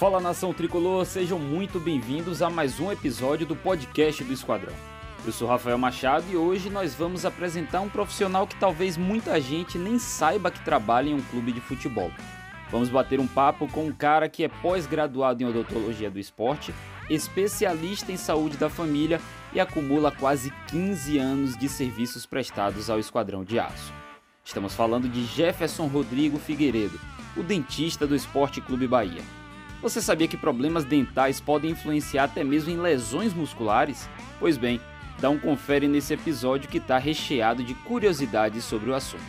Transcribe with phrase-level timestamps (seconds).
[0.00, 4.72] Fala nação tricolor, sejam muito bem-vindos a mais um episódio do podcast do Esquadrão.
[5.26, 9.76] Eu sou Rafael Machado e hoje nós vamos apresentar um profissional que talvez muita gente
[9.76, 12.10] nem saiba que trabalha em um clube de futebol.
[12.70, 16.74] Vamos bater um papo com um cara que é pós-graduado em odontologia do esporte,
[17.10, 19.20] especialista em saúde da família
[19.52, 23.92] e acumula quase 15 anos de serviços prestados ao Esquadrão de Aço.
[24.42, 26.98] Estamos falando de Jefferson Rodrigo Figueiredo,
[27.36, 29.39] o dentista do Esporte Clube Bahia.
[29.82, 34.10] Você sabia que problemas dentais podem influenciar até mesmo em lesões musculares?
[34.38, 34.78] Pois bem,
[35.18, 39.24] dá um confere nesse episódio que está recheado de curiosidades sobre o assunto.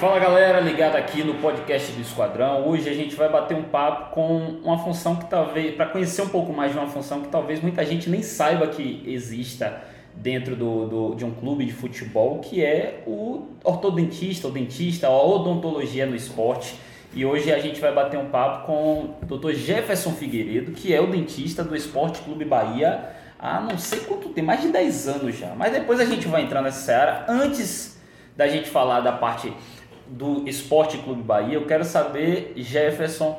[0.00, 2.66] Fala galera, ligada aqui no podcast do Esquadrão.
[2.66, 6.28] Hoje a gente vai bater um papo com uma função que talvez, para conhecer um
[6.30, 9.82] pouco mais de uma função que talvez muita gente nem saiba que exista
[10.14, 15.22] dentro do, do, de um clube de futebol, que é o ortodentista, o dentista, a
[15.22, 16.74] odontologia no esporte.
[17.14, 19.52] E hoje a gente vai bater um papo com o Dr.
[19.52, 23.10] Jefferson Figueiredo, que é o dentista do Esporte Clube Bahia
[23.42, 25.52] há não sei quanto tempo, mais de 10 anos já.
[25.56, 27.24] Mas depois a gente vai entrar nessa área.
[27.28, 28.00] Antes
[28.36, 29.52] da gente falar da parte
[30.06, 33.38] do Esporte Clube Bahia, eu quero saber, Jefferson,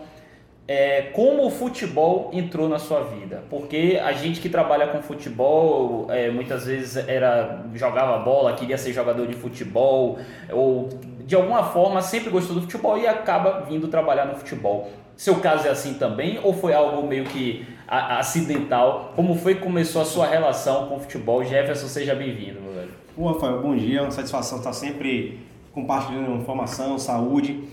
[0.67, 3.43] é, como o futebol entrou na sua vida?
[3.49, 8.93] Porque a gente que trabalha com futebol, é, muitas vezes era jogava bola, queria ser
[8.93, 10.17] jogador de futebol,
[10.51, 10.89] ou
[11.25, 14.89] de alguma forma sempre gostou do futebol e acaba vindo trabalhar no futebol.
[15.17, 19.11] Seu caso é assim também ou foi algo meio que acidental?
[19.15, 21.43] Como foi que começou a sua relação com o futebol?
[21.43, 22.91] Jefferson, seja bem-vindo, meu velho.
[23.15, 25.39] Bom, Rafael, bom dia, uma satisfação estar sempre
[25.71, 27.63] compartilhando informação, saúde.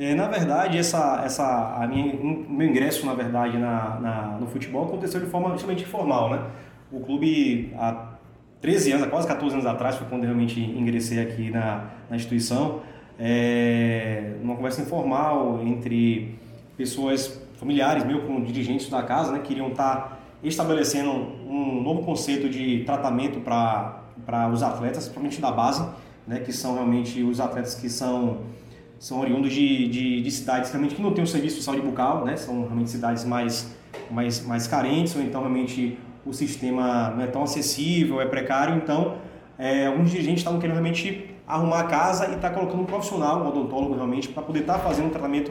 [0.00, 4.86] É, na verdade, essa, essa, a minha, meu ingresso, na verdade, na, na, no futebol
[4.86, 6.42] aconteceu de forma extremamente informal, né?
[6.90, 8.14] O clube, há
[8.62, 12.80] 13 anos, quase 14 anos atrás, foi quando realmente ingressei aqui na, na instituição,
[13.18, 16.34] é, numa conversa informal entre
[16.78, 22.84] pessoas familiares, meu como dirigentes da casa, né, queriam estar estabelecendo um novo conceito de
[22.84, 25.86] tratamento para os atletas, principalmente da base,
[26.26, 28.38] né, que são realmente os atletas que são
[29.00, 32.22] são oriundos de, de, de, cidades realmente que não têm um serviço de saúde bucal,
[32.22, 32.36] né?
[32.36, 33.74] São realmente cidades mais,
[34.10, 38.76] mais, mais carentes, ou então realmente o sistema não é tão acessível, é precário.
[38.76, 39.16] Então,
[39.58, 43.42] é, alguns dirigentes estavam querendo realmente arrumar a casa e estar tá colocando um profissional,
[43.42, 45.50] um odontólogo realmente, para poder estar tá fazendo um tratamento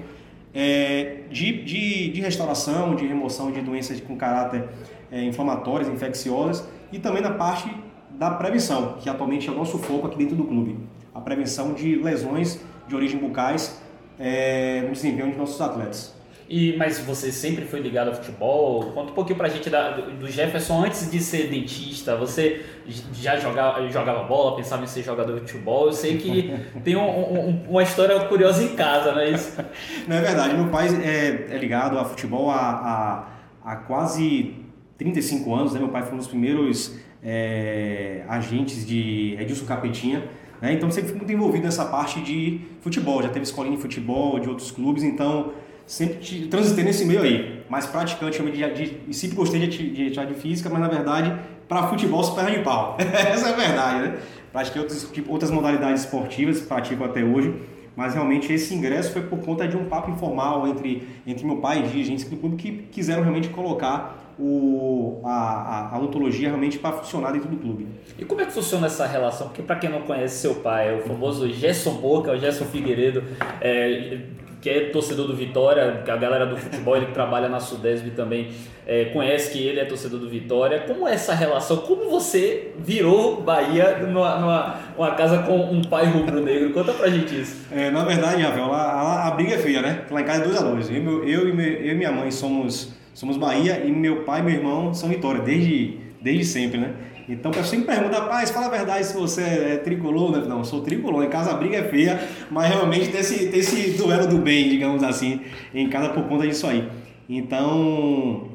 [0.53, 4.69] é, de, de, de, restauração, de remoção de doenças com caráter
[5.11, 7.67] é, inflamatórias, infecciosas e também na parte
[8.11, 10.77] da prevenção, que atualmente é o nosso foco aqui dentro do clube.
[11.15, 12.59] A prevenção de lesões
[12.89, 13.79] de origem bucais
[14.19, 16.19] é, no desempenho de nossos atletas.
[16.49, 18.91] E, mas você sempre foi ligado ao futebol?
[18.91, 22.15] Conta um pouquinho pra gente da, do Jefferson antes de ser dentista.
[22.15, 22.65] Você
[23.13, 25.85] já jogava, jogava bola, pensava em ser jogador de futebol?
[25.85, 26.51] Eu sei que
[26.83, 29.63] tem um, um, uma história curiosa em casa, não é isso?
[30.07, 30.55] Não é verdade.
[30.55, 33.27] Meu pai é, é ligado a futebol há,
[33.63, 34.55] há, há, quase
[34.97, 35.73] 35 anos.
[35.73, 35.79] Né?
[35.79, 40.23] Meu pai foi um dos primeiros é, agentes de Edilson Capetinha
[40.61, 40.73] né?
[40.73, 44.49] Então sempre fui muito envolvido nessa parte de futebol, já teve escolinha de futebol, de
[44.49, 45.53] outros clubes, então
[45.85, 47.63] sempre transitei nesse meio aí.
[47.69, 51.35] Mais praticante, eu de, de, sempre gostei de, de atividade física, mas na verdade,
[51.67, 52.97] para futebol, se perna de pau.
[52.99, 54.19] Essa é a verdade, né?
[54.51, 57.53] Pratiquei outras, tipo, outras modalidades esportivas, pratico até hoje,
[57.95, 61.79] mas realmente esse ingresso foi por conta de um papo informal entre, entre meu pai
[61.79, 66.93] e dirigentes do clube que quiseram realmente colocar o, a, a, a odontologia realmente para
[66.93, 67.87] funcionar dentro do clube.
[68.17, 69.47] E como é que funciona essa relação?
[69.47, 73.23] Porque para quem não conhece seu pai, é o famoso Gerson Boca, o Gerson Figueiredo,
[73.59, 74.19] é,
[74.61, 78.49] que é torcedor do Vitória, a galera do futebol, ele que trabalha na Sudesb também
[78.85, 80.81] é, conhece que ele é torcedor do Vitória.
[80.87, 81.77] Como é essa relação?
[81.77, 86.71] Como você virou Bahia numa, numa uma casa com um pai rubro-negro?
[86.71, 87.67] Conta pra gente isso.
[87.71, 90.01] É, na verdade, Rafael, a, a, briga é feia, né?
[90.09, 90.89] Lá em casa é dois a dois.
[90.89, 94.53] Eu, eu, eu, eu e minha mãe somos somos Bahia e meu pai e meu
[94.53, 96.93] irmão são Vitória, desde, desde sempre, né?
[97.29, 100.45] Então o pessoal sempre pergunta, rapaz, fala a verdade se você é tricolor, né?
[100.47, 102.19] Não, sou tricolor, em casa a briga é feia,
[102.49, 105.41] mas realmente tem esse, tem esse duelo do bem, digamos assim,
[105.73, 106.89] em casa por conta disso aí.
[107.29, 108.49] Então,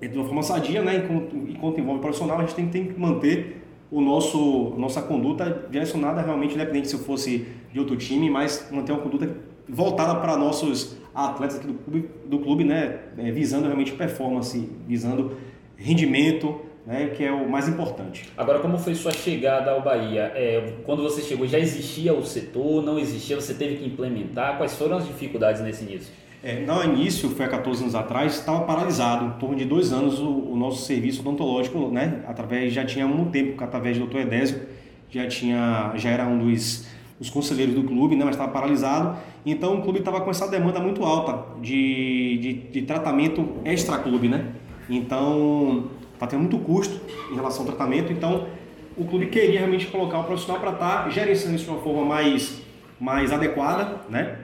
[0.00, 0.96] de uma forma sadia, né?
[0.96, 6.22] Enquanto, enquanto envolve profissional, a gente tem, tem que manter o nosso nossa conduta direcionada
[6.22, 9.30] realmente, independente se eu fosse de outro time, mas manter uma conduta
[9.68, 15.36] voltada para nossos atletas aqui do clube, do clube né, é, visando realmente performance, visando
[15.76, 18.28] rendimento, né, que é o mais importante.
[18.36, 20.32] Agora, como foi sua chegada ao Bahia?
[20.34, 22.82] É, quando você chegou, já existia o setor?
[22.82, 23.36] Não existia?
[23.40, 24.56] Você teve que implementar?
[24.56, 26.12] Quais foram as dificuldades nesse início?
[26.42, 30.18] É, no início, foi há 14 anos atrás, estava paralisado, em torno de dois anos,
[30.18, 34.18] o, o nosso serviço odontológico, né, através, já tinha um tempo, através do Dr.
[34.18, 34.62] Edésio,
[35.08, 36.88] já tinha, já era um dos,
[37.22, 39.16] dos conselheiros do clube, né, mas estava paralisado.
[39.46, 44.46] Então o clube estava com essa demanda muito alta de, de, de tratamento extra-clube, né?
[44.90, 48.12] Então está tendo muito custo em relação ao tratamento.
[48.12, 48.48] Então
[48.96, 52.04] o clube queria realmente colocar o profissional para estar tá gerenciando isso de uma forma
[52.04, 52.60] mais,
[53.00, 54.38] mais adequada, né?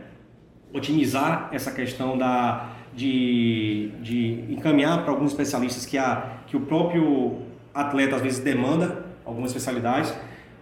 [0.72, 7.38] Otimizar essa questão da, de, de encaminhar para alguns especialistas que, a, que o próprio
[7.74, 10.14] atleta às vezes demanda algumas especialidades,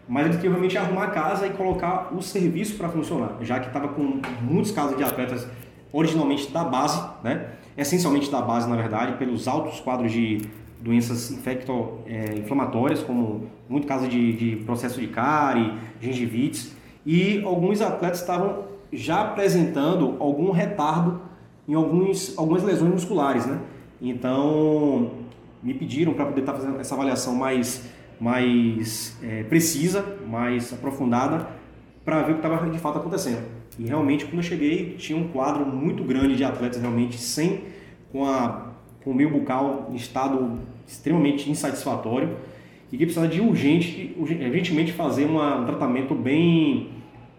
[0.08, 3.66] mas ele queria realmente arrumar a casa e colocar o serviço para funcionar, já que
[3.66, 5.46] estava com muitos casos de atletas
[5.92, 7.50] originalmente da base, né?
[7.76, 10.42] essencialmente da base na verdade, pelos altos quadros de
[10.80, 16.74] doenças infecto-inflamatórias, é, como muito caso de, de processo de cárie, gengivites,
[17.04, 21.20] e alguns atletas estavam já apresentando algum retardo
[21.68, 23.58] em alguns, algumas lesões musculares, né?
[24.00, 25.10] Então,
[25.62, 27.88] me pediram para poder estar tá fazendo essa avaliação mais,
[28.20, 31.48] mais é, precisa, mais aprofundada,
[32.04, 33.44] para ver o que estava de fato acontecendo.
[33.78, 37.64] E realmente, quando eu cheguei, tinha um quadro muito grande de atletas realmente sem,
[38.10, 38.72] com, a,
[39.02, 42.36] com o meio bucal em estado extremamente insatisfatório
[42.92, 46.90] e que precisava de urgente, urgentemente fazer uma, um tratamento bem,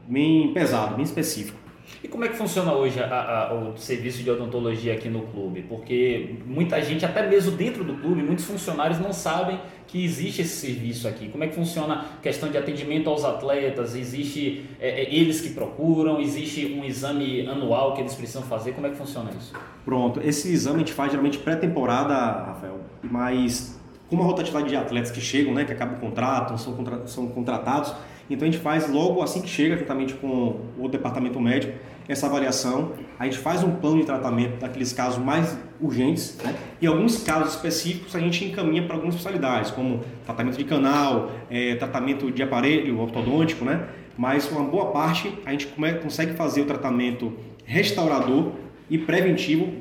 [0.08, 1.67] bem pesado, bem específico.
[2.04, 5.63] E como é que funciona hoje a, a, o serviço de odontologia aqui no clube?
[5.63, 10.68] Porque muita gente, até mesmo dentro do clube, muitos funcionários não sabem que existe esse
[10.68, 11.30] serviço aqui.
[11.30, 13.95] Como é que funciona a questão de atendimento aos atletas?
[13.95, 16.19] Existe é, é, eles que procuram?
[16.19, 18.74] Existe um exame anual que eles precisam fazer?
[18.74, 19.54] Como é que funciona isso?
[19.86, 23.77] Pronto, esse exame a gente faz geralmente pré-temporada, Rafael, mas
[24.09, 27.27] com uma rotatividade de atletas que chegam, né, que acabam o contrato, são, contra, são
[27.27, 27.94] contratados,
[28.30, 31.74] então a gente faz logo assim que chega, juntamente com o departamento médico,
[32.07, 32.94] essa avaliação.
[33.18, 36.54] A gente faz um plano de tratamento daqueles casos mais urgentes, né?
[36.81, 41.75] e alguns casos específicos a gente encaminha para algumas especialidades, como tratamento de canal, é,
[41.75, 43.88] tratamento de aparelho ortodôntico, né?
[44.18, 45.68] Mas uma boa parte a gente
[46.01, 47.33] consegue fazer o tratamento
[47.63, 48.54] restaurador
[48.89, 49.71] e preventivo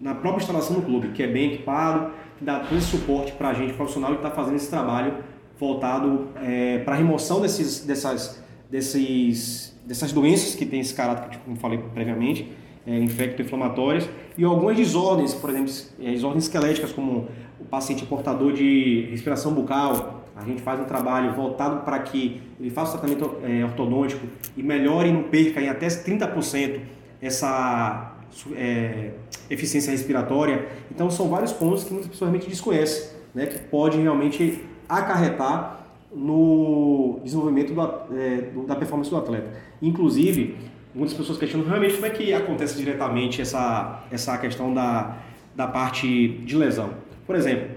[0.00, 3.50] na própria instalação do clube, que é bem equipado, que dá todo esse suporte para
[3.50, 5.14] a gente profissional que está fazendo esse trabalho
[5.58, 11.54] voltado é, para a remoção desses, dessas, desses, dessas doenças que têm esse caráter, como
[11.56, 12.50] falei previamente,
[12.86, 14.08] é, infecto-inflamatórias,
[14.38, 15.70] e algumas desordens, por exemplo,
[16.00, 17.28] é, desordens esqueléticas, como
[17.60, 20.24] o paciente portador de respiração bucal.
[20.34, 24.26] A gente faz um trabalho voltado para que ele faça o tratamento é, ortodôntico
[24.56, 26.80] e melhore e não perca em até 30%
[27.20, 28.16] essa
[28.54, 29.12] é,
[29.48, 30.66] eficiência respiratória.
[30.90, 37.20] Então, são vários pontos que muitas pessoas realmente desconhecem, né, que pode realmente acarretar no
[37.22, 37.80] desenvolvimento do,
[38.16, 39.50] é, da performance do atleta.
[39.80, 40.56] Inclusive,
[40.94, 45.18] muitas pessoas questionam realmente como é que acontece diretamente essa, essa questão da,
[45.54, 46.90] da parte de lesão.
[47.26, 47.68] Por exemplo,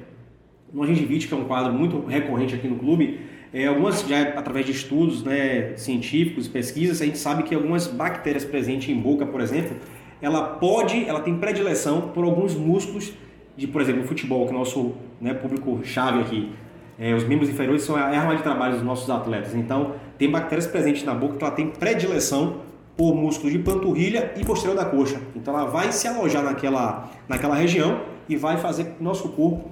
[0.73, 3.19] no gengivite, que é um quadro muito recorrente aqui no clube,
[3.53, 8.43] é, algumas já através de estudos né, científicos, pesquisas, a gente sabe que algumas bactérias
[8.43, 9.77] presentes em boca, por exemplo,
[10.23, 13.11] ela pode, ela tem predileção por alguns músculos
[13.57, 16.53] de, por exemplo, futebol, que é o nosso né, público chave aqui.
[16.97, 19.53] É, os membros inferiores são a arma de trabalho dos nossos atletas.
[19.53, 22.61] Então, tem bactérias presentes na boca que ela tem predileção
[22.95, 25.19] por músculos de panturrilha e posterior da coxa.
[25.35, 29.69] Então, ela vai se alojar naquela, naquela região e vai fazer que o nosso corpo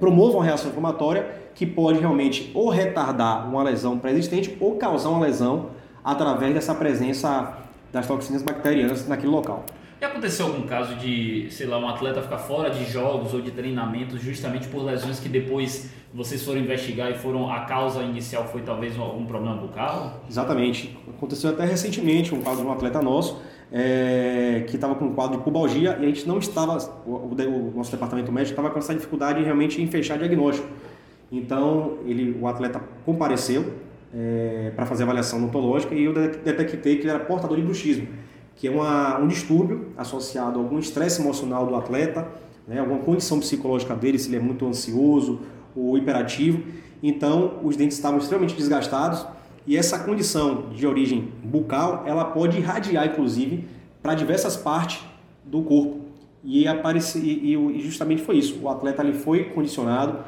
[0.00, 5.26] promova uma reação inflamatória que pode realmente ou retardar uma lesão pré-existente ou causar uma
[5.26, 5.66] lesão
[6.02, 7.58] através dessa presença
[7.94, 9.64] das toxinas bacterianas naquele local.
[10.00, 13.52] Já aconteceu algum caso de, sei lá, um atleta ficar fora de jogos ou de
[13.52, 18.62] treinamentos justamente por lesões que depois vocês foram investigar e foram a causa inicial foi
[18.62, 20.20] talvez algum problema bucal?
[20.28, 20.98] Exatamente.
[21.08, 23.40] Aconteceu até recentemente um caso de um atleta nosso
[23.72, 27.72] é, que estava com um quadro de pubalgia e a gente não estava, o, o
[27.76, 30.68] nosso departamento médico estava com essa dificuldade realmente em fechar diagnóstico.
[31.30, 33.83] Então ele, o atleta compareceu
[34.14, 38.06] é, para fazer avaliação odontológica e eu detectei que ele era portador de bruxismo
[38.56, 42.28] que é uma, um distúrbio associado a algum estresse emocional do atleta,
[42.66, 45.40] né, alguma condição psicológica dele, se ele é muito ansioso
[45.74, 46.62] ou hiperativo.
[47.02, 49.26] Então, os dentes estavam extremamente desgastados
[49.66, 53.66] e essa condição de origem bucal, ela pode irradiar, inclusive,
[54.02, 55.02] para diversas partes
[55.44, 56.00] do corpo.
[56.42, 58.60] E, apareci, e, e, justamente foi isso.
[58.62, 60.18] O atleta ali foi condicionado,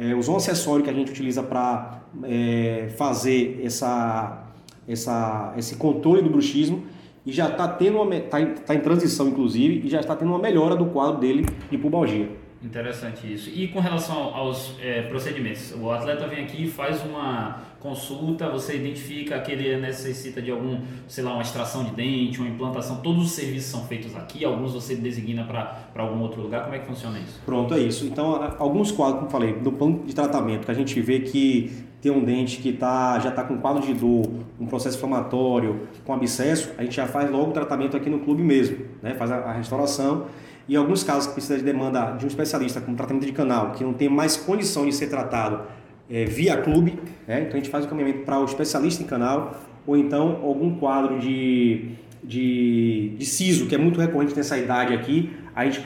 [0.00, 4.44] é, usou um acessório que a gente utiliza para é, fazer essa,
[4.88, 6.84] essa, esse controle do bruxismo
[7.26, 10.38] e já está tendo uma, tá, tá em transição inclusive e já está tendo uma
[10.38, 12.30] melhora do quadro dele de pubalgia.
[12.62, 13.48] Interessante isso.
[13.48, 19.40] E com relação aos é, procedimentos, o atleta vem aqui faz uma consulta, você identifica
[19.40, 23.32] que ele necessita de algum, sei lá, uma extração de dente, uma implantação, todos os
[23.32, 27.18] serviços são feitos aqui, alguns você designa para algum outro lugar, como é que funciona
[27.18, 27.40] isso?
[27.46, 28.04] Pronto, é isso.
[28.04, 32.12] Então, alguns quadros, como falei, do plano de tratamento, que a gente vê que tem
[32.12, 36.70] um dente que tá, já está com quadro de dor, um processo inflamatório, com abscesso,
[36.76, 39.14] a gente já faz logo o tratamento aqui no clube mesmo, né?
[39.14, 40.26] faz a, a restauração.
[40.68, 43.82] Em alguns casos que precisa de demanda de um especialista, como tratamento de canal, que
[43.82, 45.62] não tem mais condição de ser tratado
[46.08, 47.40] é, via clube, né?
[47.42, 51.18] então a gente faz o caminhamento para o especialista em canal, ou então algum quadro
[51.18, 51.90] de,
[52.22, 55.84] de, de siso, que é muito recorrente nessa idade aqui, a gente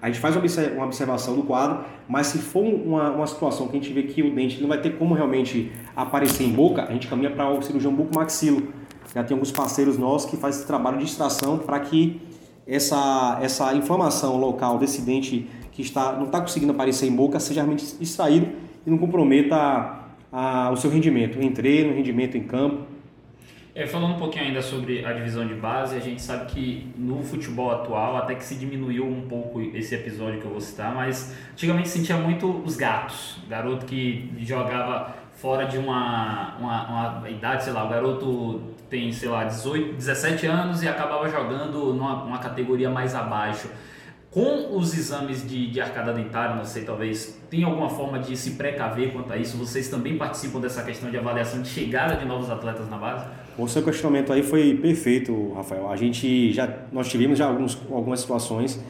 [0.00, 3.80] a gente faz uma observação do quadro, mas se for uma, uma situação que a
[3.80, 7.08] gente vê que o dente não vai ter como realmente aparecer em boca, a gente
[7.08, 8.68] caminha para o cirurgião bucomaxilo.
[9.14, 12.20] Já tem alguns parceiros nossos que fazem esse trabalho de extração para que
[12.66, 17.60] essa, essa inflamação local desse dente que está, não está conseguindo aparecer em boca seja
[17.60, 18.48] realmente extraído
[18.86, 22.86] e não comprometa a, a, o seu rendimento em treino, rendimento em campo.
[23.74, 27.22] É, falando um pouquinho ainda sobre a divisão de base, a gente sabe que no
[27.22, 31.36] futebol atual até que se diminuiu um pouco esse episódio que eu vou citar, mas
[31.52, 35.14] antigamente sentia muito os gatos, garoto que jogava
[35.46, 40.44] fora de uma, uma, uma, idade, sei lá, o garoto tem, sei lá, 18, 17
[40.44, 43.68] anos e acabava jogando numa, categoria mais abaixo.
[44.28, 48.54] Com os exames de, de arcada dentária, não sei, talvez, tem alguma forma de se
[48.54, 49.56] precaver quanto a isso?
[49.56, 53.24] Vocês também participam dessa questão de avaliação de chegada de novos atletas na base?
[53.56, 55.88] O seu questionamento aí foi perfeito, Rafael.
[55.88, 58.84] A gente já, nós tivemos já alguns, algumas situações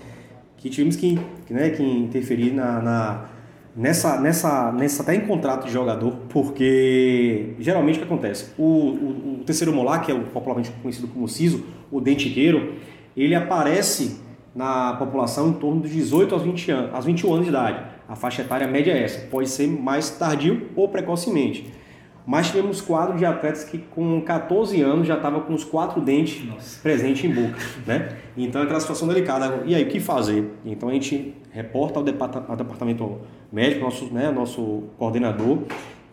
[0.56, 1.18] que tivemos que,
[1.50, 3.35] né, que interferir na, na
[3.76, 8.46] nessa, nessa, nessa até em contrato de jogador, porque geralmente o que acontece?
[8.56, 12.74] O, o, o terceiro molar, que é o popularmente conhecido como siso, o dentiqueiro,
[13.16, 14.20] ele aparece
[14.54, 17.84] na população em torno dos 18 aos, 20 anos, aos 21 anos de idade.
[18.08, 21.70] A faixa etária média é essa, pode ser mais tardio ou precocemente.
[22.26, 26.44] Mas tivemos quadros de atletas que com 14 anos já estavam com os quatro dentes
[26.44, 26.80] Nossa.
[26.82, 27.56] presentes em boca,
[27.86, 28.16] né?
[28.36, 29.62] Então é aquela situação delicada.
[29.64, 30.50] E aí, o que fazer?
[30.64, 33.20] Então a gente reporta ao, departamento
[33.52, 35.58] médico, nosso, né, nosso coordenador,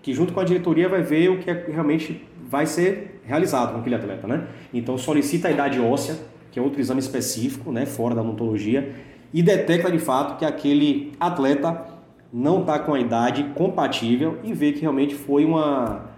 [0.01, 3.79] que junto com a diretoria vai ver o que é, realmente vai ser realizado com
[3.79, 4.47] aquele atleta, né?
[4.73, 6.17] Então solicita a idade óssea,
[6.51, 8.93] que é outro exame específico, né, fora da odontologia,
[9.33, 11.85] e detecta de fato que aquele atleta
[12.31, 16.11] não está com a idade compatível e vê que realmente foi uma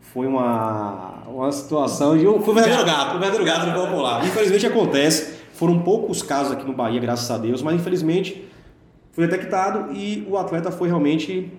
[0.00, 4.24] foi uma, uma situação de um, um verdadeiro gato, um verdadeiro gato no popular.
[4.24, 8.47] Infelizmente acontece, foram poucos casos aqui no Bahia, graças a Deus, mas infelizmente
[9.18, 11.50] foi detectado e o atleta foi realmente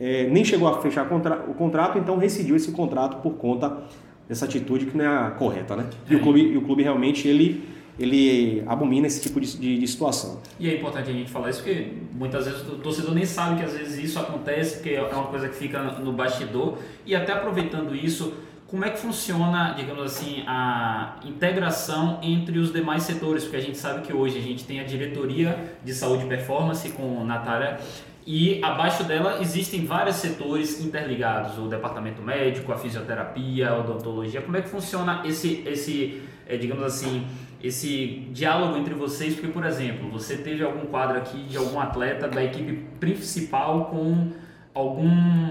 [0.00, 3.84] é, nem chegou a fechar contra, o contrato, então rescindiu esse contrato por conta
[4.28, 5.86] dessa atitude que não é a correta, né?
[6.10, 7.62] E o clube, e o clube realmente ele
[8.00, 10.40] ele abomina esse tipo de, de, de, situação.
[10.58, 13.64] E é importante a gente falar isso porque muitas vezes o torcedor nem sabe que
[13.64, 16.78] às vezes isso acontece, porque é uma coisa que fica no bastidor.
[17.04, 18.34] E até aproveitando isso,
[18.68, 23.42] como é que funciona, digamos assim, a integração entre os demais setores?
[23.44, 26.88] Porque a gente sabe que hoje a gente tem a diretoria de saúde e performance
[26.90, 27.78] com Natália
[28.26, 34.42] e abaixo dela existem vários setores interligados, o departamento médico, a fisioterapia, a odontologia.
[34.42, 37.26] Como é que funciona esse, esse é, digamos assim,
[37.64, 39.32] esse diálogo entre vocês?
[39.32, 44.30] Porque, por exemplo, você teve algum quadro aqui de algum atleta da equipe principal com
[44.74, 45.48] algum,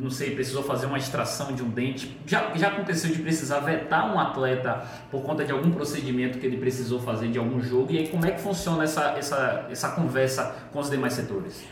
[0.00, 2.16] não sei, precisou fazer uma extração de um dente.
[2.26, 6.56] Já, já aconteceu de precisar vetar um atleta por conta de algum procedimento que ele
[6.56, 7.92] precisou fazer de algum jogo?
[7.92, 11.64] E aí, como é que funciona essa, essa, essa conversa com os demais setores?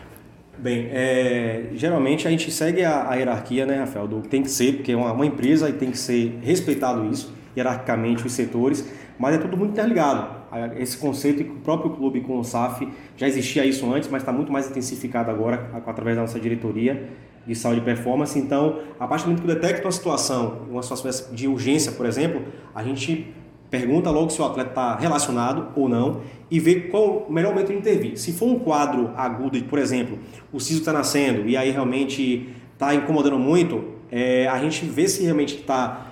[0.59, 4.75] Bem, é, geralmente a gente segue a, a, hierarquia, né, Rafael, do tem que ser,
[4.75, 8.87] porque é uma, uma, empresa e tem que ser respeitado isso, hierarquicamente, os setores,
[9.19, 10.37] mas é tudo muito interligado.
[10.77, 14.33] Esse conceito que o próprio clube com o SAF já existia isso antes, mas está
[14.33, 17.09] muito mais intensificado agora através da nossa diretoria
[17.49, 18.39] de saúde e performance.
[18.39, 22.43] Então, a partir do momento que detecta uma situação, uma situação de urgência, por exemplo,
[22.75, 23.35] a gente
[23.71, 27.69] pergunta logo se o atleta está relacionado ou não e vê qual o melhor momento
[27.69, 28.19] de intervir.
[28.19, 30.19] Se for um quadro agudo, por exemplo,
[30.53, 35.23] o siso está nascendo e aí realmente está incomodando muito, é, a gente vê se
[35.25, 36.07] realmente está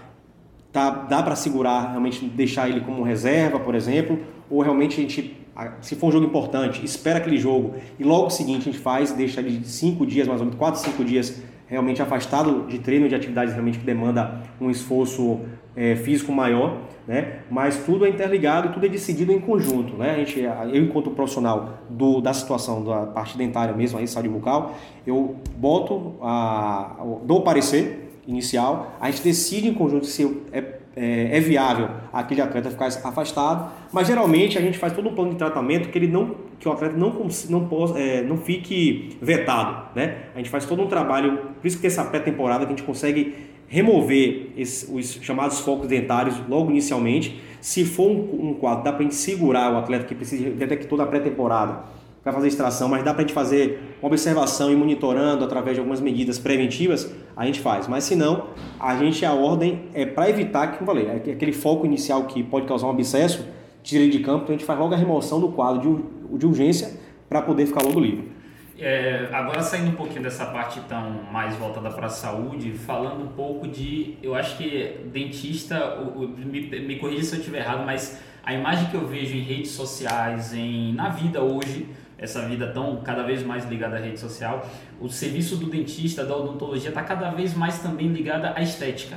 [0.73, 4.19] tá, dá para segurar, realmente deixar ele como reserva, por exemplo,
[4.51, 5.37] ou realmente a gente,
[5.81, 9.41] se for um jogo importante, espera aquele jogo e logo seguinte a gente faz, deixa
[9.41, 13.15] ele de 5 dias, mais ou menos 4, 5 dias realmente afastado de treino, de
[13.15, 15.41] atividades realmente que demanda um esforço
[15.75, 17.41] é, físico maior, né?
[17.51, 20.13] Mas tudo é interligado, tudo é decidido em conjunto, né?
[20.13, 24.75] A gente, eu enquanto profissional do, da situação da parte dentária mesmo, aí saúde bucal,
[25.07, 31.37] eu boto a, dou o parecer inicial, a gente decide em conjunto se é, é,
[31.37, 35.37] é, viável aquele atleta ficar afastado, mas geralmente a gente faz todo um plano de
[35.37, 40.17] tratamento que ele não que o atleta não não, é, não fique vetado, né?
[40.35, 42.83] A gente faz todo um trabalho, por isso que tem essa pré-temporada que a gente
[42.83, 43.35] consegue
[43.69, 47.43] remover os chamados focos dentários logo inicialmente.
[47.61, 50.97] Se for um, um quadro, dá para a gente segurar o atleta que precisa detectou
[50.97, 51.81] na pré-temporada
[52.27, 55.79] para fazer extração, mas dá para a gente fazer uma observação e monitorando através de
[55.79, 57.87] algumas medidas preventivas, a gente faz.
[57.87, 58.49] Mas se não,
[58.81, 62.43] a gente a ordem é para evitar que, como falei, é aquele foco inicial que
[62.43, 63.47] pode causar um abscesso,
[63.81, 66.47] tira ele de campo, então a gente faz logo a remoção do quadro de, de
[66.47, 68.29] urgência para poder ficar logo livre.
[68.77, 73.29] É, agora saindo um pouquinho dessa parte então mais voltada para a saúde, falando um
[73.29, 75.97] pouco de, eu acho que dentista,
[76.45, 79.71] me, me corrija se eu estiver errado, mas a imagem que eu vejo em redes
[79.71, 81.87] sociais, em, na vida hoje,
[82.19, 84.67] essa vida tão cada vez mais ligada à rede social,
[85.01, 89.17] o serviço do dentista, da odontologia está cada vez mais também ligada à estética.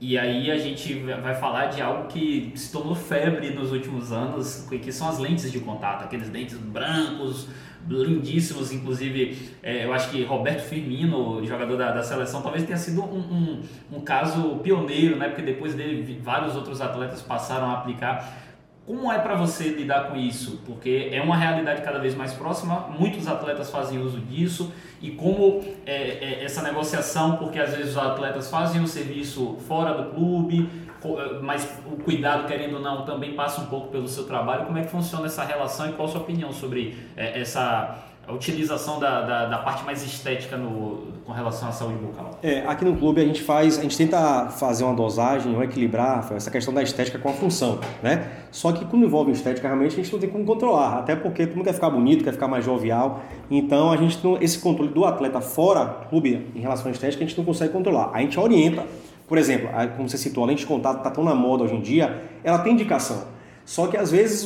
[0.00, 4.66] E aí a gente vai falar de algo que se tornou febre nos últimos anos,
[4.68, 7.48] que são as lentes de contato, aqueles dentes brancos,
[7.88, 13.02] lindíssimos, inclusive é, eu acho que Roberto Firmino, jogador da, da seleção, talvez tenha sido
[13.02, 15.28] um, um, um, caso pioneiro, né?
[15.28, 18.42] porque depois dele vários outros atletas passaram a aplicar.
[18.86, 20.60] Como é para você lidar com isso?
[20.66, 25.64] Porque é uma realidade cada vez mais próxima, muitos atletas fazem uso disso, e como
[25.86, 30.68] é, é essa negociação, porque às vezes os atletas fazem o serviço fora do clube,
[31.02, 34.66] eh, mas o cuidado, querendo ou não, também passa um pouco pelo seu trabalho.
[34.66, 38.32] Como é que funciona essa relação e qual a sua opinião sobre é, essa a
[38.32, 42.38] utilização da, da, da, parte mais estética no, com relação à saúde bucal?
[42.42, 46.32] É, aqui no clube a gente faz, a gente tenta fazer uma dosagem, ou equilibrar
[46.32, 48.30] essa questão da estética com a função, né?
[48.50, 51.56] Só que quando envolve estética, realmente a gente não tem como controlar, até porque todo
[51.56, 55.04] mundo quer ficar bonito, quer ficar mais jovial, então a gente não, esse controle do
[55.04, 58.10] atleta fora clube em relação à estética a gente não consegue controlar.
[58.12, 58.84] A gente orienta
[59.26, 61.80] por exemplo, como você citou, a lente de contato está tão na moda hoje em
[61.80, 63.24] dia, ela tem indicação.
[63.64, 64.44] Só que às vezes,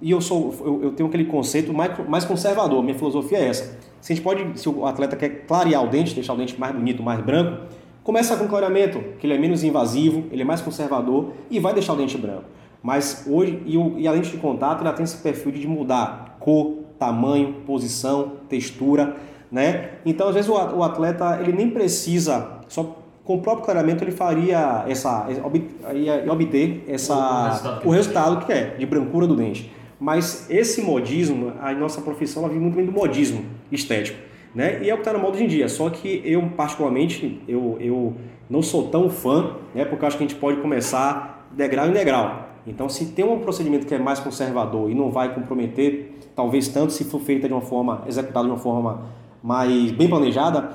[0.00, 3.78] e eu sou, eu, eu tenho aquele conceito mais, mais conservador, minha filosofia é essa.
[4.00, 6.74] Se a gente pode, se o atleta quer clarear o dente, deixar o dente mais
[6.74, 7.64] bonito, mais branco,
[8.04, 11.94] começa com clareamento, que ele é menos invasivo, ele é mais conservador e vai deixar
[11.94, 12.44] o dente branco.
[12.82, 16.36] Mas hoje, e, o, e a lente de contato, ela tem esse perfil de mudar
[16.38, 19.16] cor, tamanho, posição, textura,
[19.50, 19.90] né?
[20.06, 24.86] Então, às vezes, o atleta, ele nem precisa, só com o próprio clareamento ele faria
[24.88, 25.26] essa
[25.94, 29.70] ia obter essa o resultado, o resultado que é de brancura do dente.
[30.00, 34.18] Mas esse modismo, a nossa profissão ela vive muito bem do modismo estético,
[34.54, 34.82] né?
[34.82, 35.68] E é o que está na moda hoje em dia.
[35.68, 38.14] Só que eu particularmente eu, eu
[38.48, 39.84] não sou tão fã, né?
[39.84, 42.48] Porque acho que a gente pode começar degrau em degrau.
[42.66, 46.92] Então, se tem um procedimento que é mais conservador e não vai comprometer, talvez tanto
[46.92, 49.06] se for feita de uma forma executada de uma forma
[49.42, 50.70] mais bem planejada,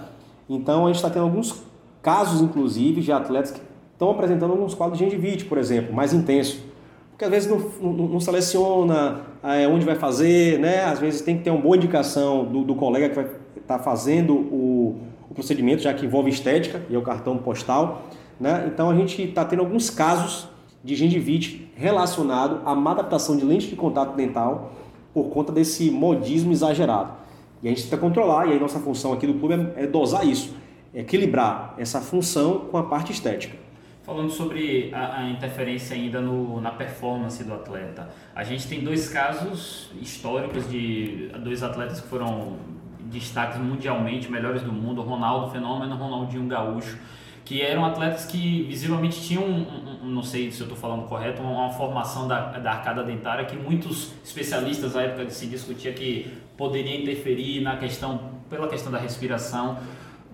[0.49, 1.63] então a gente está tendo alguns
[2.01, 3.61] casos, inclusive, de atletas que
[3.93, 6.72] estão apresentando alguns quadros de gengivite, por exemplo, mais intenso.
[7.13, 10.83] Porque às vezes não, não, não seleciona é, onde vai fazer, né?
[10.83, 13.79] às vezes tem que ter uma boa indicação do, do colega que vai estar tá
[13.79, 14.99] fazendo o,
[15.29, 18.03] o, procedimento, já que envolve estética e é o cartão postal.
[18.39, 18.65] Né?
[18.67, 20.49] Então a gente está tendo alguns casos
[20.83, 24.73] de gengivite relacionado à má adaptação de lente de contato dental
[25.13, 27.13] por conta desse modismo exagerado.
[27.61, 30.27] E a gente tenta controlar, e aí nossa função aqui do clube é, é dosar
[30.27, 30.53] isso
[30.93, 33.57] equilibrar essa função com a parte estética.
[34.03, 39.07] Falando sobre a, a, interferência ainda no, na performance do atleta, a gente tem dois
[39.07, 42.57] casos históricos de dois atletas que foram
[42.99, 46.97] destaques mundialmente, melhores do mundo, Ronaldo Fenômeno Ronaldinho Gaúcho,
[47.45, 51.41] que eram atletas que visivelmente tinham, um, um, não sei se eu estou falando correto,
[51.41, 56.29] uma, uma formação da, da arcada dentária que muitos especialistas à época se discutia que
[56.57, 59.77] poderia interferir na questão, pela questão da respiração.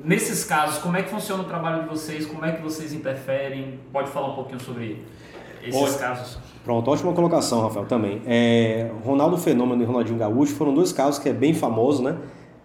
[0.04, 2.26] Nesses casos, como é que funciona o trabalho de vocês?
[2.26, 3.80] Como é que vocês interferem?
[3.92, 5.04] Pode falar um pouquinho sobre
[5.62, 6.40] esses casos?
[6.64, 8.22] Pronto, ótima colocação, Rafael, também.
[8.26, 12.18] É, Ronaldo Fenômeno e Ronaldinho Gaúcho foram dois casos que é bem famoso, né?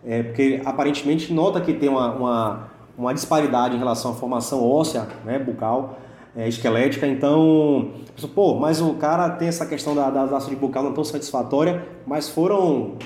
[0.04, 5.08] É, porque aparentemente nota que tem uma, uma, uma, disparidade em relação à formação óssea,
[5.24, 5.98] né, bucal,
[6.36, 7.90] é, esquelética, então,
[8.34, 12.28] pô, mas o cara tem essa questão da, da, da bucal não tão satisfatória, mas
[12.28, 12.96] foram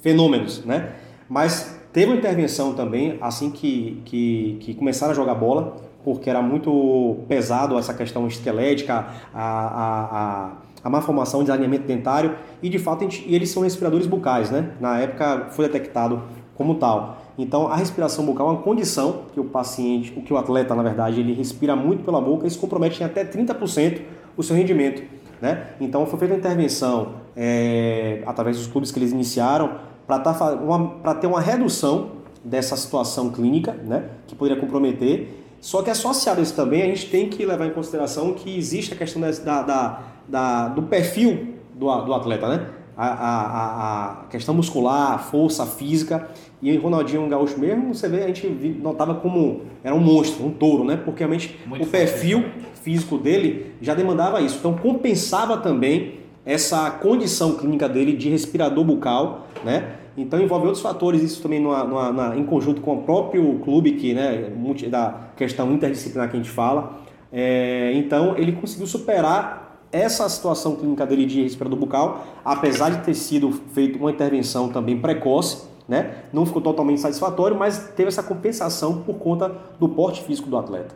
[0.00, 0.94] fenômenos, né?
[1.28, 6.40] Mas Teve uma intervenção também, assim que, que, que começaram a jogar bola, porque era
[6.40, 10.04] muito pesado essa questão esquelética, a, a,
[10.44, 10.52] a,
[10.84, 14.70] a má formação de alinhamento dentário, e de fato gente, eles são respiradores bucais, né?
[14.80, 16.22] Na época foi detectado
[16.54, 17.18] como tal.
[17.36, 20.84] Então, a respiração bucal é uma condição que o paciente, o que o atleta, na
[20.84, 24.02] verdade, ele respira muito pela boca, isso compromete em até 30%
[24.36, 25.02] o seu rendimento.
[25.42, 25.66] Né?
[25.80, 31.26] Então, foi feita uma intervenção é, através dos clubes que eles iniciaram para tá, ter
[31.26, 35.28] uma redução dessa situação clínica, né, que poderia comprometer.
[35.60, 38.94] Só que associado a isso também, a gente tem que levar em consideração que existe
[38.94, 42.66] a questão da, da, da do perfil do, do atleta, né?
[42.96, 46.28] A, a, a, questão muscular, a força física.
[46.60, 48.48] E o Ronaldinho Gaúcho mesmo, você vê, a gente
[48.80, 50.96] notava como era um monstro, um touro, né?
[50.96, 52.80] Porque realmente Muito o perfil forte.
[52.82, 54.58] físico dele já demandava isso.
[54.58, 59.97] Então compensava também essa condição clínica dele de respirador bucal, né?
[60.18, 64.12] Então envolve outros fatores, isso também numa, numa, em conjunto com o próprio clube, que,
[64.12, 64.50] né,
[64.90, 66.98] da questão interdisciplinar que a gente fala.
[67.32, 73.14] É, então ele conseguiu superar essa situação clínica dele de respirador bucal, apesar de ter
[73.14, 76.24] sido feita uma intervenção também precoce, né?
[76.32, 80.94] Não ficou totalmente satisfatório, mas teve essa compensação por conta do porte físico do atleta.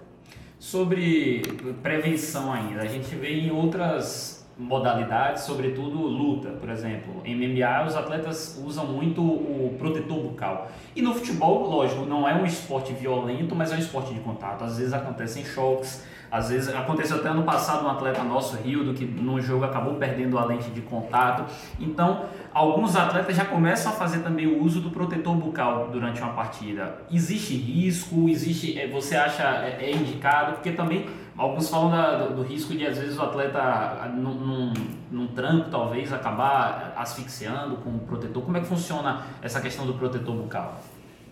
[0.58, 1.42] Sobre
[1.82, 7.22] prevenção ainda, a gente vê em outras modalidades, sobretudo luta, por exemplo.
[7.24, 10.70] Em MMA, os atletas usam muito o protetor bucal.
[10.94, 14.64] E no futebol, lógico, não é um esporte violento, mas é um esporte de contato.
[14.64, 19.04] Às vezes acontecem choques, às vezes aconteceu até ano passado um atleta nosso, Rildo, que
[19.04, 21.44] no jogo acabou perdendo a lente de contato.
[21.78, 26.32] Então, alguns atletas já começam a fazer também o uso do protetor bucal durante uma
[26.32, 27.02] partida.
[27.10, 28.30] Existe risco?
[28.30, 28.78] Existe?
[28.78, 30.54] É, você acha é, é indicado?
[30.54, 34.72] Porque também alguns falam da, do, do, risco de às vezes o atleta num,
[35.10, 38.42] num, tranco talvez acabar asfixiando com o protetor.
[38.42, 40.80] Como é que funciona essa questão do protetor bucal?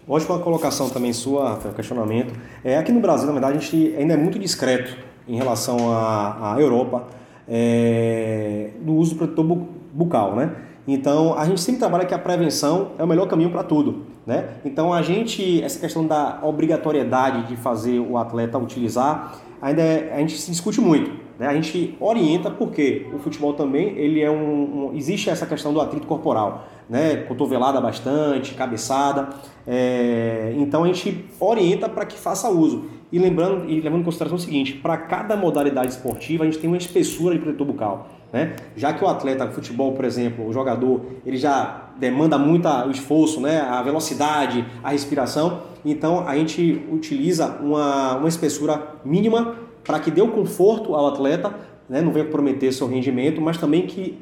[0.08, 2.34] Ótima colocação também sua, questionamento.
[2.64, 4.96] É, aqui no Brasil, na verdade, a gente ainda é muito discreto
[5.28, 7.06] em relação à, à Europa
[7.46, 9.44] é, no uso do protetor
[9.92, 10.50] bucal, né?
[10.86, 14.48] Então, a gente sempre trabalha que a prevenção é o melhor caminho para tudo, né?
[14.64, 20.18] Então, a gente, essa questão da obrigatoriedade de fazer o atleta utilizar, ainda é, a
[20.20, 21.48] gente se discute muito, né?
[21.48, 25.80] A gente orienta porque o futebol também, ele é um, um existe essa questão do
[25.80, 29.30] atrito corporal né, cotovelada bastante, cabeçada.
[29.64, 32.86] É, então a gente orienta para que faça uso.
[33.12, 36.68] E lembrando e levando em consideração o seguinte: para cada modalidade esportiva a gente tem
[36.68, 38.08] uma espessura de protetor bucal.
[38.32, 38.54] Né?
[38.76, 43.40] Já que o atleta, futebol, por exemplo, o jogador, ele já demanda muito o esforço,
[43.40, 43.60] né?
[43.60, 50.22] a velocidade, a respiração, então a gente utiliza uma, uma espessura mínima para que dê
[50.22, 51.52] o conforto ao atleta,
[51.88, 52.00] né?
[52.00, 54.18] não venha comprometer seu rendimento, mas também que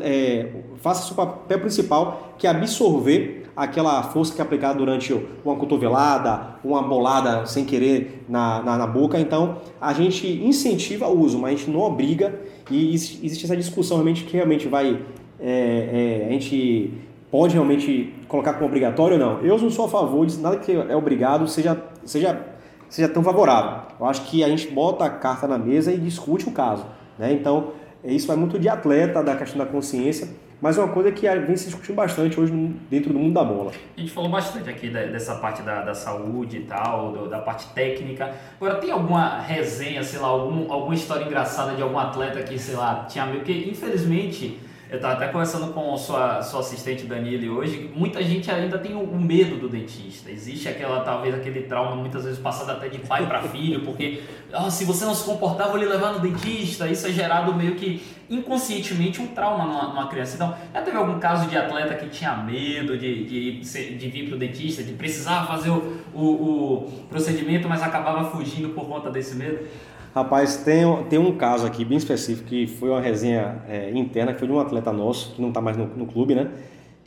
[0.00, 5.14] é, faça seu papel principal, que é absorver aquela força que é aplicada durante
[5.44, 9.18] uma cotovelada, uma bolada sem querer na, na, na, boca.
[9.18, 12.34] Então, a gente incentiva o uso, mas a gente não obriga
[12.70, 15.00] e existe essa discussão realmente que realmente vai...
[15.40, 16.92] É, é, a gente
[17.30, 19.40] pode realmente colocar como obrigatório ou não.
[19.40, 22.40] Eu não sou a favor de nada que é obrigado seja, seja,
[22.88, 23.82] seja tão favorável.
[23.98, 26.86] Eu acho que a gente bota a carta na mesa e discute o caso.
[27.18, 27.32] Né?
[27.32, 27.72] Então,
[28.04, 30.28] isso vai muito de atleta, da questão da consciência,
[30.60, 32.52] mas é uma coisa que vem se discutindo bastante hoje
[32.90, 33.72] dentro do mundo da bola.
[33.96, 38.32] A gente falou bastante aqui dessa parte da, da saúde e tal, da parte técnica.
[38.56, 42.76] Agora, tem alguma resenha, sei lá, algum, alguma história engraçada de algum atleta que, sei
[42.76, 44.58] lá, tinha meio que, infelizmente,
[44.90, 49.18] eu estava até conversando com sua, sua assistente Daniele hoje, muita gente ainda tem o,
[49.18, 50.30] medo do dentista.
[50.30, 54.70] Existe aquela, talvez, aquele trauma muitas vezes passado até de pai para filho, porque oh,
[54.70, 56.86] se você não se comportar, vou lhe levar no dentista.
[56.86, 60.34] Isso é gerado meio que inconscientemente um trauma numa, numa criança.
[60.34, 64.36] Então, já teve algum caso de atleta que tinha medo de, de, de vir para
[64.36, 69.34] o dentista, de precisar fazer o, o, o procedimento, mas acabava fugindo por conta desse
[69.34, 69.66] medo?
[70.14, 74.38] Rapaz, tem, tem um caso aqui bem específico que foi uma resenha é, interna, que
[74.38, 76.50] foi de um atleta nosso, que não está mais no, no, clube, né?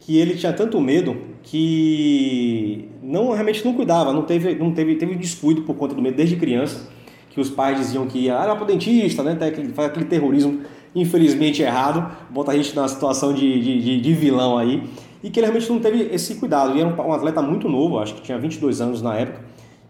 [0.02, 5.16] Que ele tinha tanto medo que não realmente não cuidava, não teve, não teve, teve
[5.16, 6.90] descuido por conta do medo desde criança,
[7.30, 9.38] que os pais diziam que ia ah, para o dentista, né?
[9.74, 14.84] Faz aquele terrorismo infelizmente errado, bota a gente numa situação de, de, de, vilão aí,
[15.24, 16.72] e que ele realmente não teve esse cuidado.
[16.72, 19.40] Ele era um, um atleta muito novo, acho que tinha 22 anos na época,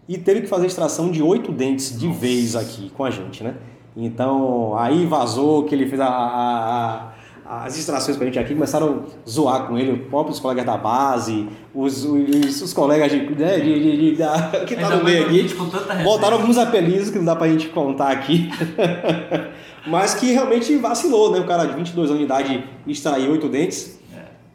[0.08, 2.18] e teve que fazer extração de oito dentes de Nossa.
[2.18, 3.54] vez aqui com a gente, né?
[3.94, 7.12] Então, aí vazou que ele fez a, a,
[7.44, 10.64] a, as extrações com a gente aqui, começaram a zoar com ele, os próprios colegas
[10.64, 15.04] da base, os, os, os colegas de, né, de, de, de da, que tá no
[15.04, 15.54] meio aqui,
[16.04, 18.48] botaram alguns apelidos que não dá pra gente contar aqui,
[19.86, 21.40] mas que realmente vacilou, né?
[21.40, 23.97] O cara de 22 anos de idade extrair oito dentes.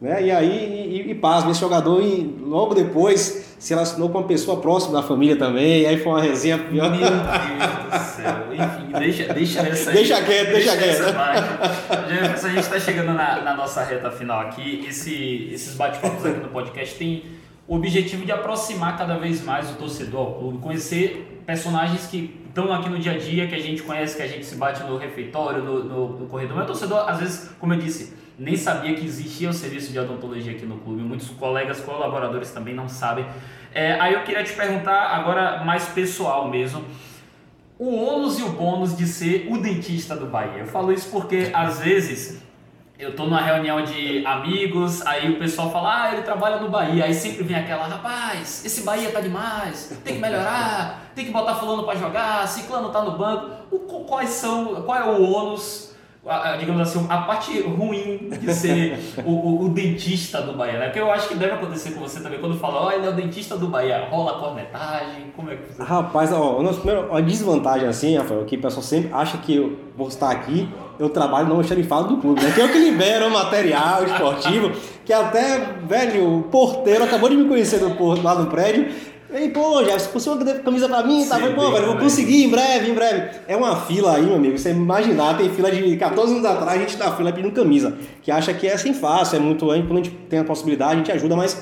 [0.04, 0.22] Né?
[0.22, 4.60] E aí, e, e pasma, esse jogador, e logo depois se relacionou com uma pessoa
[4.60, 6.92] próxima da família também, aí foi uma resenha pior.
[6.92, 8.36] Meu Deus do céu.
[8.52, 9.96] Enfim, deixa, deixa essa aí.
[9.96, 12.10] Deixa quieto, deixa, deixa quieto.
[12.10, 14.86] Jefferson, a gente está chegando na, na, nossa reta final aqui.
[14.86, 17.24] Esse, esses bate-papos aqui no podcast tem
[17.66, 22.74] o objetivo de aproximar cada vez mais o torcedor ao clube, conhecer personagens que estão
[22.74, 24.98] aqui no dia a dia, que a gente conhece, que a gente se bate no
[24.98, 26.58] refeitório, no, no, no corredor.
[26.58, 30.00] Mas o torcedor, às vezes, como eu disse, nem sabia que existia o serviço de
[30.00, 31.02] odontologia aqui no clube.
[31.02, 33.26] Muitos colegas, colaboradores também não sabem.
[33.74, 36.84] É, aí eu queria te perguntar agora mais pessoal mesmo.
[37.78, 40.60] O ônus e o bônus de ser o dentista do Bahia.
[40.60, 42.41] Eu falo isso porque às vezes
[42.98, 47.06] eu tô numa reunião de amigos, aí o pessoal fala, ah, ele trabalha no Bahia,
[47.06, 51.56] aí sempre vem aquela, rapaz, esse Bahia tá demais, tem que melhorar, tem que botar
[51.56, 53.50] fulano para jogar, ciclano tá no banco.
[53.72, 55.92] O, quais são, qual é o ônus
[56.25, 60.86] a, digamos assim, a parte ruim de ser o, o, o, dentista do Bahia, né?
[60.86, 63.09] Porque eu acho que deve acontecer com você também, quando fala, ó, oh, ele é
[63.09, 65.83] o dentista do Bahia, rola cornetagem, como é que você...
[65.83, 69.77] Rapaz, ó, a, primeiro, a desvantagem assim, Rafael, que o pessoal sempre acha que eu
[69.97, 72.51] vou estar aqui, eu trabalho no xerifado do clube, né?
[72.53, 74.71] Que é o que libera o material esportivo,
[75.03, 78.93] que até, velho, o porteiro acabou de me conhecer do lá no prédio,
[79.34, 81.39] Ei, pô, já você uma camisa pra mim, tá?
[81.39, 83.39] Pô, velho, vou conseguir em breve, em breve.
[83.48, 84.58] É uma fila aí, meu amigo.
[84.58, 87.98] Você imaginar, tem fila de 14 anos atrás, a gente tá fila pedindo camisa.
[88.22, 89.65] Que acha que é assim fácil, é muito.
[89.65, 91.60] Quando a gente tem a possibilidade, a gente ajuda, mas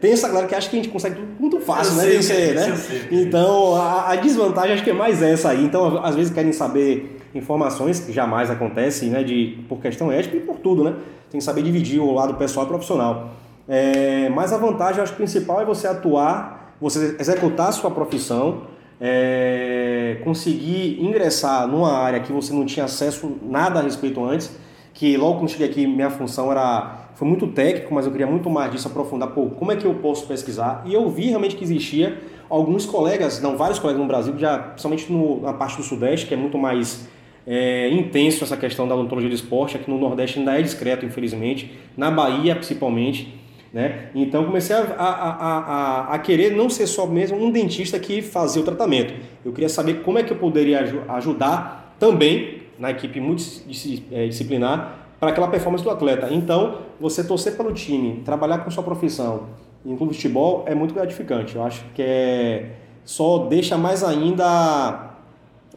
[0.00, 2.04] tem essa galera que acha que a gente consegue tudo muito fácil, né?
[2.04, 2.80] Sei, ser, né?
[3.10, 5.62] Então, a, a, desvantagem acho que é mais essa aí.
[5.62, 9.22] Então, às vezes querem saber informações que jamais acontecem, né?
[9.22, 10.94] De, por questão ética e por tudo, né?
[11.30, 13.32] Tem que saber dividir o lado pessoal e profissional.
[13.68, 18.62] É, mas a vantagem, eu acho, principal é você atuar você executar sua profissão,
[19.00, 24.50] é, conseguir ingressar numa área que você não tinha acesso nada a respeito antes,
[24.92, 28.50] que logo eu cheguei aqui, minha função era foi muito técnico, mas eu queria muito
[28.50, 30.82] mais disso, aprofundar, pô, como é que eu posso pesquisar?
[30.84, 35.12] E eu vi realmente que existia alguns colegas, não, vários colegas no Brasil, já, principalmente
[35.12, 37.06] no, na parte do Sudeste, que é muito mais
[37.46, 41.78] é, intenso essa questão da odontologia do esporte, aqui no Nordeste ainda é discreto, infelizmente,
[41.96, 43.41] na Bahia principalmente,
[43.72, 44.10] né?
[44.14, 48.60] Então comecei a, a, a, a, querer não ser só mesmo um dentista que fazia
[48.60, 49.14] o tratamento.
[49.44, 55.48] Eu queria saber como é que eu poderia ajudar também na equipe multidisciplinar para aquela
[55.48, 56.28] performance do atleta.
[56.30, 59.46] Então, você torcer pelo time, trabalhar com sua profissão
[59.86, 61.56] em clube de futebol é muito gratificante.
[61.56, 62.70] Eu acho que é
[63.04, 65.10] só deixa mais ainda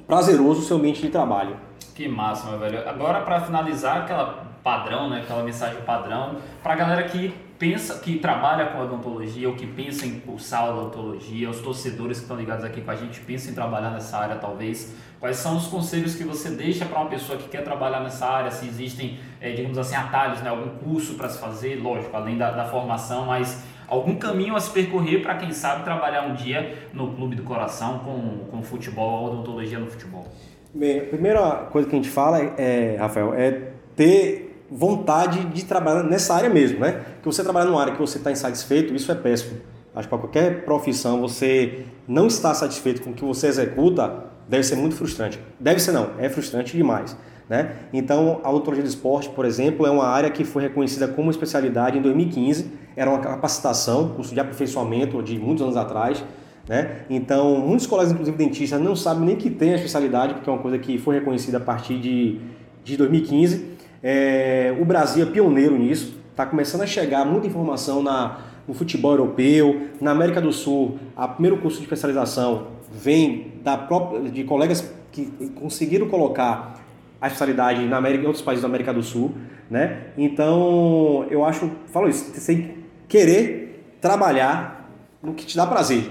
[0.08, 1.58] prazeroso o seu ambiente de trabalho.
[1.96, 2.88] Que massa, meu velho.
[2.88, 8.18] Agora, para finalizar, aquela padrão, né, aquela mensagem padrão, para a galera que pensa, que
[8.18, 12.82] trabalha com odontologia ou que pensa em cursar odontologia, os torcedores que estão ligados aqui
[12.82, 16.50] com a gente pensam em trabalhar nessa área talvez, quais são os conselhos que você
[16.50, 20.42] deixa para uma pessoa que quer trabalhar nessa área, se existem, é, digamos assim, atalhos,
[20.42, 24.60] né, algum curso para se fazer, lógico, além da, da formação, mas algum caminho a
[24.60, 29.26] se percorrer para quem sabe trabalhar um dia no clube do coração com, com futebol,
[29.26, 30.26] odontologia no futebol.
[30.74, 34.45] Bem, a primeira coisa que a gente fala, é, Rafael, é ter
[34.76, 37.02] vontade de trabalhar nessa área mesmo, né?
[37.22, 39.62] Que você trabalhar numa área que você está insatisfeito, isso é péssimo.
[39.96, 44.64] Acho que para qualquer profissão você não está satisfeito com o que você executa, deve
[44.64, 45.40] ser muito frustrante.
[45.58, 47.16] Deve ser não, é frustrante demais.
[47.48, 47.76] Né?
[47.94, 51.98] Então, a odontologia do esporte, por exemplo, é uma área que foi reconhecida como especialidade
[51.98, 52.70] em 2015.
[52.98, 56.22] Era uma capacitação, curso de aperfeiçoamento de muitos anos atrás.
[56.68, 57.04] Né?
[57.10, 60.62] Então, muitos colegas, inclusive dentistas, não sabem nem que tem a especialidade, porque é uma
[60.62, 62.42] coisa que foi reconhecida a partir de,
[62.84, 63.75] de 2015.
[64.08, 69.14] É, o Brasil é pioneiro nisso, está começando a chegar muita informação na, no futebol
[69.14, 71.00] europeu, na América do Sul.
[71.18, 76.86] O primeiro curso de especialização vem da própria, de colegas que conseguiram colocar
[77.20, 79.34] a especialidade na América, em outros países da América do Sul,
[79.72, 80.10] né?
[80.16, 82.76] Então, eu acho, falo isso, você tem que
[83.08, 84.88] querer trabalhar
[85.24, 86.04] no que te dá prazer,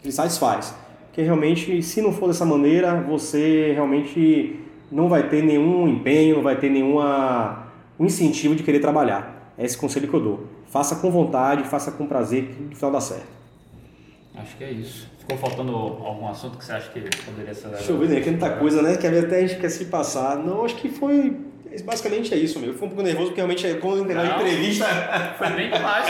[0.00, 0.74] que lhe satisfaz.
[1.06, 6.42] Porque realmente, se não for dessa maneira, você realmente não vai ter nenhum empenho, não
[6.42, 7.68] vai ter nenhuma
[7.98, 9.52] um incentivo de querer trabalhar.
[9.56, 10.46] É esse conselho que eu dou.
[10.66, 13.34] Faça com vontade, faça com prazer, que no final dá certo.
[14.36, 15.08] Acho que é isso.
[15.18, 18.20] Ficou faltando algum assunto que você acha que poderia ser Deixa eu ver, né?
[18.20, 18.96] Que tanta coisa, né?
[18.96, 20.36] Que até a gente quer se passar.
[20.36, 21.36] Não, acho que foi.
[21.84, 22.70] Basicamente é isso, meu.
[22.70, 24.84] Eu fui um pouco nervoso porque realmente, quando eu entrei na entrevista.
[25.38, 26.06] Foi bem demais.